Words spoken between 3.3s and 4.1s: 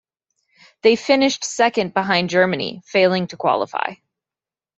qualify.